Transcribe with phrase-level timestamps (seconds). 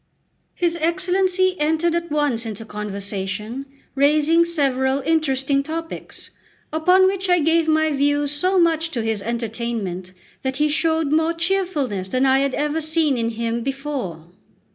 [0.55, 6.31] His Excellency entered at once into conversation, raising several interesting topics,
[6.73, 11.33] upon which I gave my views so much to his entertainment that he showed more
[11.35, 14.25] cheerfulness than I had ever seen in him before.